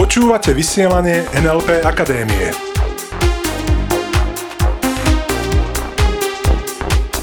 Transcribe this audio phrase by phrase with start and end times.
[0.00, 2.56] Počúvate vysielanie NLP Akadémie.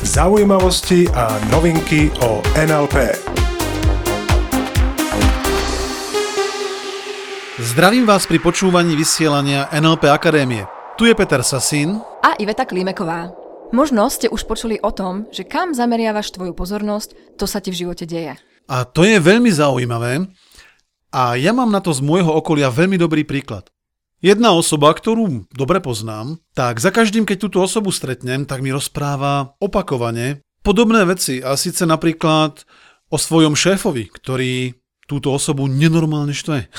[0.06, 3.18] Zaujímavosti a novinky o NLP.
[7.58, 10.70] Zdravím vás pri počúvaní vysielania NLP Akadémie.
[11.02, 13.34] Tu je Peter Sasín a Iveta Klímeková.
[13.74, 17.86] Možno ste už počuli o tom, že kam zameriavaš tvoju pozornosť, to sa ti v
[17.86, 18.49] živote deje.
[18.70, 20.30] A to je veľmi zaujímavé.
[21.10, 23.66] A ja mám na to z môjho okolia veľmi dobrý príklad.
[24.22, 29.58] Jedna osoba, ktorú dobre poznám, tak za každým, keď túto osobu stretnem, tak mi rozpráva
[29.58, 31.42] opakovane podobné veci.
[31.42, 32.62] A síce napríklad
[33.10, 34.78] o svojom šéfovi, ktorý
[35.10, 36.70] túto osobu nenormálne štve.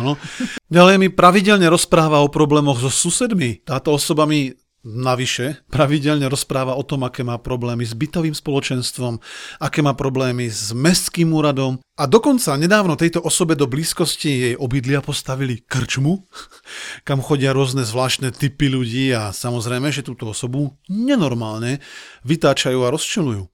[0.76, 3.58] Ďalej mi pravidelne rozpráva o problémoch so susedmi.
[3.66, 9.22] Táto osoba mi Navyše pravidelne rozpráva o tom, aké má problémy s bytovým spoločenstvom,
[9.62, 14.98] aké má problémy s mestským úradom a dokonca nedávno tejto osobe do blízkosti jej obydlia
[14.98, 16.26] postavili krčmu,
[17.06, 21.78] kam chodia rôzne zvláštne typy ľudí a samozrejme, že túto osobu nenormálne
[22.26, 23.46] vytáčajú a rozčulujú.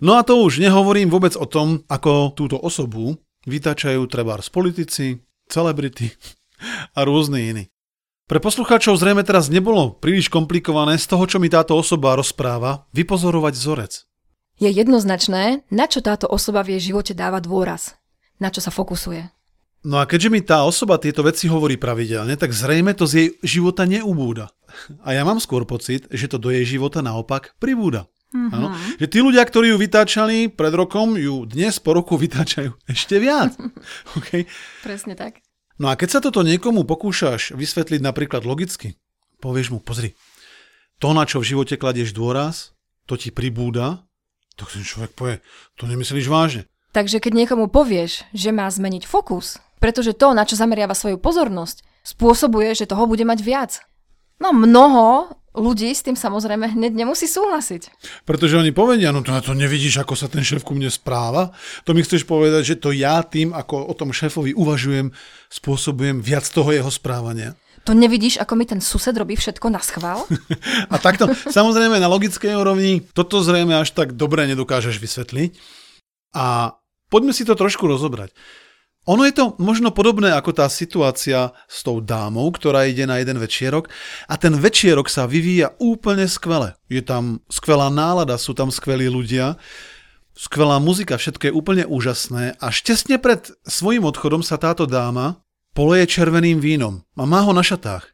[0.00, 5.20] No a to už nehovorím vôbec o tom, ako túto osobu vytáčajú trebárs politici,
[5.52, 6.16] celebrity
[6.96, 7.64] a rôzne iní.
[8.30, 13.52] Pre poslucháčov zrejme teraz nebolo príliš komplikované z toho, čo mi táto osoba rozpráva, vypozorovať
[13.58, 13.92] vzorec.
[14.62, 17.98] Je jednoznačné, na čo táto osoba v jej živote dáva dôraz,
[18.38, 19.26] na čo sa fokusuje.
[19.82, 23.28] No a keďže mi tá osoba tieto veci hovorí pravidelne, tak zrejme to z jej
[23.42, 24.54] života neubúda.
[25.02, 28.06] A ja mám skôr pocit, že to do jej života naopak pribúda.
[28.32, 28.54] Mm-hmm.
[28.54, 28.72] Ano?
[29.02, 33.58] Že tí ľudia, ktorí ju vytáčali pred rokom, ju dnes po roku vytáčajú ešte viac.
[34.16, 34.46] okay?
[34.80, 35.42] Presne tak.
[35.82, 38.94] No a keď sa toto niekomu pokúšaš vysvetliť napríklad logicky,
[39.42, 40.14] povieš mu, pozri,
[41.02, 42.70] to, na čo v živote kladieš dôraz,
[43.10, 44.06] to ti pribúda,
[44.54, 45.42] tak ten človek povie,
[45.74, 46.70] to nemyslíš vážne.
[46.94, 51.82] Takže keď niekomu povieš, že má zmeniť fokus, pretože to, na čo zameriava svoju pozornosť,
[52.06, 53.82] spôsobuje, že toho bude mať viac.
[54.38, 57.92] No mnoho ľudí s tým samozrejme hneď nemusí súhlasiť.
[58.24, 61.52] Pretože oni povedia, no to, to nevidíš, ako sa ten šéf ku mne správa.
[61.84, 65.12] To mi chceš povedať, že to ja tým, ako o tom šéfovi uvažujem,
[65.52, 67.52] spôsobujem viac toho jeho správania.
[67.82, 70.22] To nevidíš, ako mi ten sused robí všetko na schvál?
[70.92, 75.58] A takto, samozrejme na logickej úrovni, toto zrejme až tak dobre nedokážeš vysvetliť.
[76.38, 76.78] A
[77.10, 78.30] poďme si to trošku rozobrať.
[79.10, 83.34] Ono je to možno podobné ako tá situácia s tou dámou, ktorá ide na jeden
[83.34, 83.90] večierok
[84.30, 86.78] a ten večierok sa vyvíja úplne skvele.
[86.86, 89.58] Je tam skvelá nálada, sú tam skvelí ľudia,
[90.38, 95.42] skvelá muzika, všetko je úplne úžasné a štesne pred svojim odchodom sa táto dáma
[95.74, 98.06] poleje červeným vínom a má ho na šatách.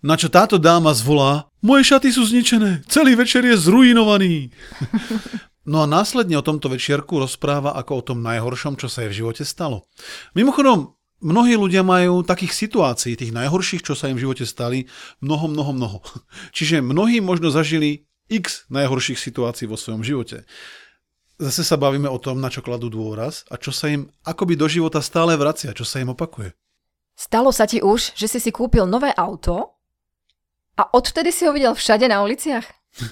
[0.00, 4.48] Na čo táto dáma zvolá, moje šaty sú zničené, celý večer je zruinovaný.
[5.68, 9.18] No a následne o tomto večierku rozpráva ako o tom najhoršom, čo sa jej v
[9.24, 9.84] živote stalo.
[10.32, 14.88] Mimochodom, mnohí ľudia majú takých situácií, tých najhorších, čo sa im v živote stali,
[15.20, 15.98] mnoho, mnoho, mnoho.
[16.56, 20.48] Čiže mnohí možno zažili x najhorších situácií vo svojom živote.
[21.40, 24.68] Zase sa bavíme o tom, na čo kladú dôraz a čo sa im akoby do
[24.68, 26.52] života stále vracia, čo sa im opakuje.
[27.16, 29.76] Stalo sa ti už, že si si kúpil nové auto
[30.76, 32.64] a odvtedy si ho videl všade na uliciach?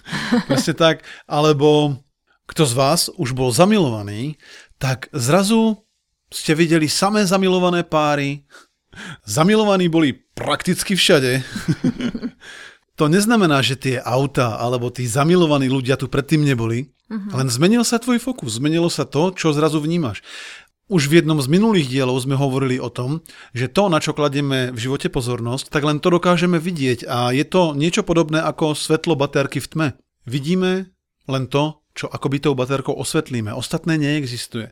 [0.49, 1.05] Presne tak.
[1.29, 1.97] Alebo
[2.49, 4.41] kto z vás už bol zamilovaný,
[4.81, 5.85] tak zrazu
[6.33, 8.49] ste videli samé zamilované páry.
[9.29, 11.45] Zamilovaní boli prakticky všade.
[12.99, 17.37] to neznamená, že tie auta alebo tí zamilovaní ľudia tu predtým neboli, uh-huh.
[17.37, 20.25] len zmenil sa tvoj fokus, zmenilo sa to, čo zrazu vnímaš.
[20.89, 23.21] Už v jednom z minulých dielov sme hovorili o tom,
[23.53, 27.45] že to, na čo kladieme v živote pozornosť, tak len to dokážeme vidieť a je
[27.45, 29.89] to niečo podobné ako svetlo baterky v tme.
[30.25, 30.89] Vidíme
[31.29, 33.51] len to, čo akoby tou baterkou osvetlíme.
[33.51, 34.71] Ostatné neexistuje.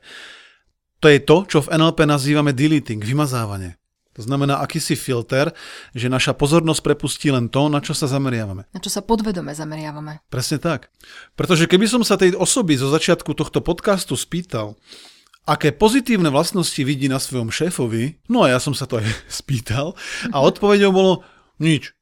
[1.02, 3.74] To je to, čo v NLP nazývame deleting, vymazávanie.
[4.16, 5.52] To znamená akýsi filter,
[5.92, 8.64] že naša pozornosť prepustí len to, na čo sa zameriavame.
[8.72, 10.24] Na čo sa podvedome zameriavame.
[10.32, 10.88] Presne tak.
[11.36, 14.80] Pretože keby som sa tej osoby zo začiatku tohto podcastu spýtal,
[15.44, 19.06] aké pozitívne vlastnosti vidí na svojom šéfovi, no a ja som sa to aj
[19.44, 19.92] spýtal,
[20.32, 21.12] a odpovedou bolo
[21.60, 21.95] nič.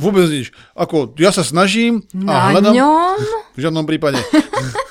[0.00, 0.48] Vôbec nič.
[0.72, 2.72] Ako, ja sa snažím a Na hľadám...
[2.72, 3.16] ňom?
[3.52, 4.16] V žiadnom prípade.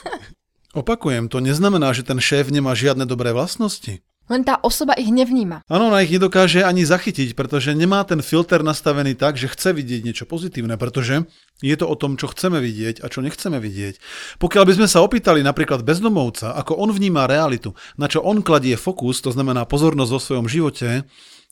[0.72, 4.00] Opakujem, to neznamená, že ten šéf nemá žiadne dobré vlastnosti.
[4.32, 5.68] Len tá osoba ich nevníma.
[5.68, 10.08] Áno, ona ich nedokáže ani zachytiť, pretože nemá ten filter nastavený tak, že chce vidieť
[10.08, 11.28] niečo pozitívne, pretože
[11.60, 14.00] je to o tom, čo chceme vidieť a čo nechceme vidieť.
[14.40, 18.80] Pokiaľ by sme sa opýtali napríklad bezdomovca, ako on vníma realitu, na čo on kladie
[18.80, 21.04] fokus, to znamená pozornosť vo svojom živote,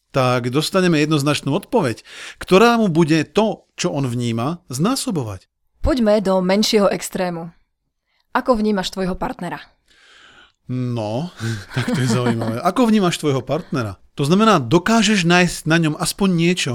[0.09, 2.01] tak dostaneme jednoznačnú odpoveď,
[2.41, 5.45] ktorá mu bude to, čo on vníma, znásobovať.
[5.79, 7.53] Poďme do menšieho extrému.
[8.35, 9.61] Ako vnímaš tvojho partnera?
[10.69, 11.33] No,
[11.75, 12.61] tak to je zaujímavé.
[12.61, 13.97] Ako vnímaš tvojho partnera?
[14.19, 16.73] To znamená, dokážeš nájsť na ňom aspoň niečo,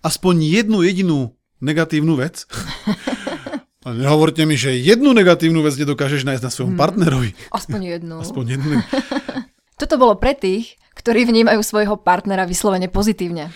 [0.00, 2.48] aspoň jednu jedinú negatívnu vec?
[3.86, 6.82] A nehovorte mi, že jednu negatívnu vec nedokážeš nájsť na svojom hmm.
[6.82, 7.30] partnerovi.
[7.54, 8.16] Aspoň jednu.
[8.20, 8.84] Aspoň jednu.
[9.80, 13.54] Toto bolo pre tých, ktorí vnímajú svojho partnera vyslovene pozitívne.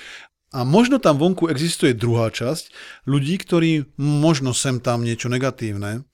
[0.52, 2.70] A možno tam vonku existuje druhá časť
[3.08, 6.04] ľudí, ktorí možno sem tam niečo negatívne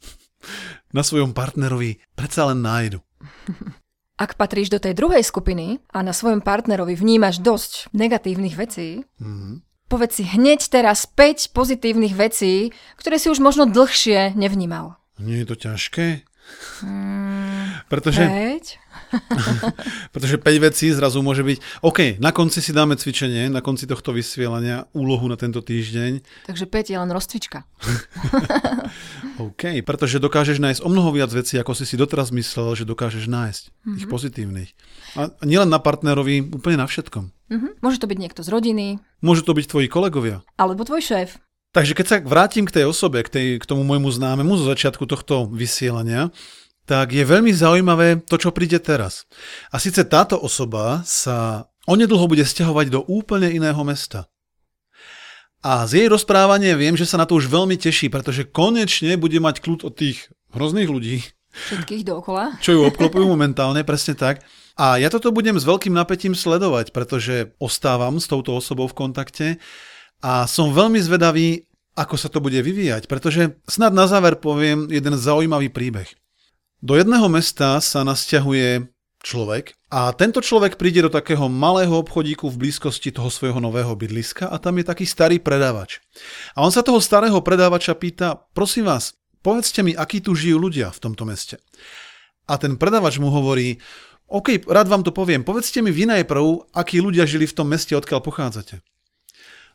[0.94, 3.02] na svojom partnerovi predsa len nájdu.
[4.18, 9.86] Ak patríš do tej druhej skupiny a na svojom partnerovi vnímaš dosť negatívnych vecí, mm-hmm.
[9.86, 14.98] povedz si hneď teraz 5 pozitívnych vecí, ktoré si už možno dlhšie nevnímal.
[15.22, 16.26] Nie je to ťažké?
[16.82, 18.87] Mm, pretože, 5?
[20.14, 21.84] pretože 5 vecí zrazu môže byť...
[21.84, 26.22] OK, na konci si dáme cvičenie, na konci tohto vysielania, úlohu na tento týždeň.
[26.48, 27.64] Takže 5 je len rozcvička.
[29.48, 33.30] OK, pretože dokážeš nájsť o mnoho viac vecí, ako si si doteraz myslel, že dokážeš
[33.30, 33.62] nájsť.
[33.70, 33.94] Mm-hmm.
[33.96, 34.70] Tých pozitívnych.
[35.16, 37.30] A nielen na partnerovi, úplne na všetkom.
[37.48, 37.72] Mm-hmm.
[37.80, 38.86] Môže to byť niekto z rodiny.
[39.24, 40.42] Môže to byť tvoji kolegovia.
[40.60, 41.40] Alebo tvoj šéf.
[41.76, 45.04] Takže keď sa vrátim k tej osobe, k, tej, k tomu môjmu známemu zo začiatku
[45.04, 46.32] tohto vysielania,
[46.88, 49.28] tak je veľmi zaujímavé to, čo príde teraz.
[49.68, 54.24] A síce táto osoba sa onedlho bude stiahovať do úplne iného mesta.
[55.60, 59.36] A z jej rozprávania viem, že sa na to už veľmi teší, pretože konečne bude
[59.36, 61.28] mať kľud od tých hrozných ľudí.
[61.52, 62.56] Všetkých dookola.
[62.64, 64.40] Čo ju obklopujú momentálne, presne tak.
[64.78, 69.46] A ja toto budem s veľkým napätím sledovať, pretože ostávam s touto osobou v kontakte
[70.22, 71.66] a som veľmi zvedavý,
[71.98, 76.06] ako sa to bude vyvíjať, pretože snad na záver poviem jeden zaujímavý príbeh.
[76.78, 78.86] Do jedného mesta sa nasťahuje
[79.18, 84.46] človek a tento človek príde do takého malého obchodíku v blízkosti toho svojho nového bydliska
[84.46, 85.98] a tam je taký starý predávač.
[86.54, 90.94] A on sa toho starého predávača pýta, prosím vás, povedzte mi, akí tu žijú ľudia
[90.94, 91.58] v tomto meste.
[92.46, 93.82] A ten predávač mu hovorí,
[94.30, 97.98] OK, rád vám to poviem, povedzte mi vy najprv, akí ľudia žili v tom meste,
[97.98, 98.86] odkiaľ pochádzate.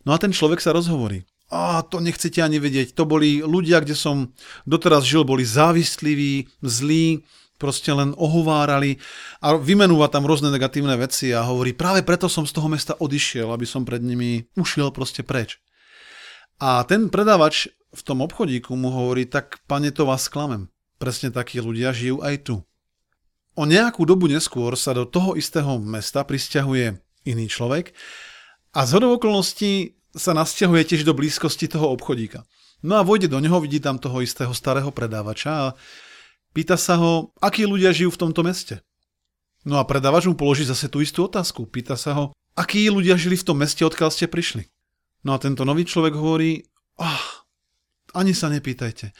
[0.08, 2.98] No a ten človek sa rozhovorí a to nechcete ani vedieť.
[2.98, 4.34] To boli ľudia, kde som
[4.66, 7.22] doteraz žil, boli závisliví, zlí,
[7.62, 8.98] proste len ohovárali
[9.40, 13.54] a vymenúva tam rôzne negatívne veci a hovorí, práve preto som z toho mesta odišiel,
[13.54, 15.62] aby som pred nimi ušiel proste preč.
[16.60, 20.68] A ten predávač v tom obchodíku mu hovorí, tak pane, to vás sklamem.
[20.98, 22.56] Presne takí ľudia žijú aj tu.
[23.54, 27.94] O nejakú dobu neskôr sa do toho istého mesta pristahuje iný človek
[28.74, 32.46] a z okolností sa nasťahuje tiež do blízkosti toho obchodíka.
[32.86, 35.68] No a vojde do neho, vidí tam toho istého starého predávača a
[36.54, 38.84] pýta sa ho, akí ľudia žijú v tomto meste.
[39.64, 41.64] No a predávač mu položí zase tú istú otázku.
[41.66, 44.68] Pýta sa ho, akí ľudia žili v tom meste, odkiaľ ste prišli.
[45.24, 46.68] No a tento nový človek hovorí,
[47.00, 47.26] oh,
[48.12, 49.16] ani sa nepýtajte.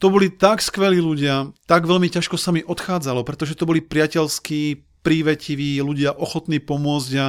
[0.00, 4.88] To boli tak skvelí ľudia, tak veľmi ťažko sa mi odchádzalo, pretože to boli priateľskí,
[5.04, 7.26] prívetiví ľudia, ochotní pomôcť a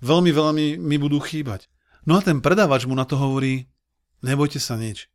[0.00, 1.68] veľmi, veľmi mi budú chýbať.
[2.06, 3.66] No a ten predávač mu na to hovorí,
[4.22, 5.10] nebojte sa nič.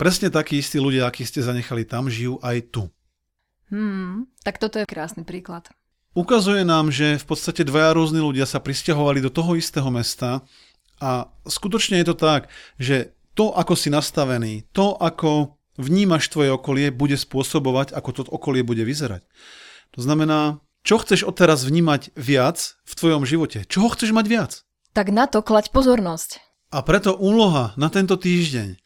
[0.00, 2.88] Presne takí istí ľudia, akí ste zanechali tam, žijú aj tu.
[3.68, 5.68] Hmm, tak toto je krásny príklad.
[6.16, 10.46] Ukazuje nám, že v podstate dvaja rôzni ľudia sa pristahovali do toho istého mesta
[11.02, 12.48] a skutočne je to tak,
[12.78, 18.62] že to, ako si nastavený, to, ako vnímaš tvoje okolie, bude spôsobovať, ako to okolie
[18.62, 19.26] bude vyzerať.
[19.98, 23.66] To znamená, čo chceš odteraz vnímať viac v tvojom živote?
[23.66, 24.52] Čoho chceš mať viac?
[24.94, 26.38] Tak na to klaď pozornosť.
[26.70, 28.78] A preto úloha na tento týždeň.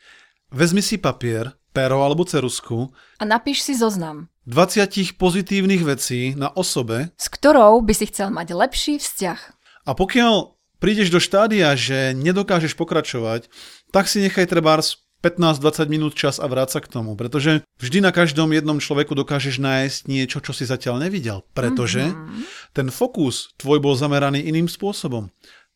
[0.48, 2.88] Vezmi si papier, pero alebo cerusku
[3.20, 8.56] a napíš si zoznam 20 pozitívnych vecí na osobe, s ktorou by si chcel mať
[8.56, 9.40] lepší vzťah.
[9.84, 13.52] A pokiaľ prídeš do štádia, že nedokážeš pokračovať,
[13.92, 18.14] tak si nechaj trebárs 15-20 minút čas a vráť sa k tomu, pretože vždy na
[18.14, 22.72] každom jednom človeku dokážeš nájsť niečo, čo si zatiaľ nevidel, pretože mm-hmm.
[22.72, 25.28] ten fokus tvoj bol zameraný iným spôsobom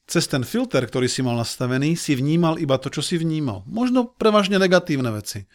[0.06, 3.62] cez ten filter, ktorý si mal nastavený, si vnímal iba to, čo si vnímal.
[3.64, 5.46] Možno prevažne negatívne veci.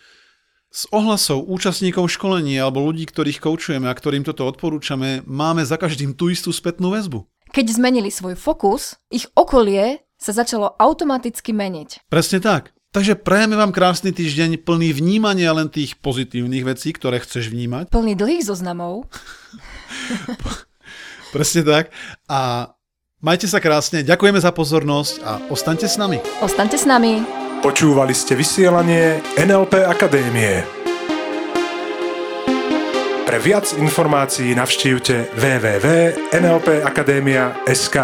[0.67, 6.11] S ohlasov účastníkov školení alebo ľudí, ktorých koučujeme a ktorým toto odporúčame, máme za každým
[6.11, 7.23] tú istú spätnú väzbu.
[7.55, 12.11] Keď zmenili svoj fokus, ich okolie sa začalo automaticky meniť.
[12.11, 12.75] Presne tak.
[12.91, 17.93] Takže prajeme vám krásny týždeň plný vnímania len tých pozitívnych vecí, ktoré chceš vnímať.
[17.93, 19.05] Plný dlhých zoznamov.
[21.35, 21.91] Presne tak.
[22.31, 22.71] A
[23.17, 26.21] Majte sa krásne, ďakujeme za pozornosť a ostaňte s nami.
[26.37, 27.25] Ostaňte s nami.
[27.65, 30.61] Počúvali ste vysielanie NLP Akadémie.
[33.25, 37.97] Pre viac informácií navštívte www.nlpakademia.sk.